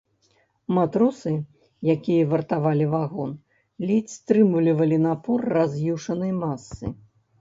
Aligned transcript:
Матросы, 0.75 1.33
якія 1.95 2.23
вартавалі 2.31 2.85
вагон, 2.95 3.31
ледзь 3.91 4.15
стрымлівалі 4.17 4.97
напор 5.07 5.39
раз'юшанай 5.59 6.33
масы. 6.43 6.85